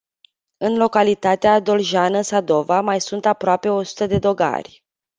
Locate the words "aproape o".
3.25-3.83